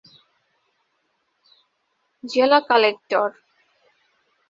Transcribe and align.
জেলা 2.23 2.59
কালেক্টর। 2.69 3.29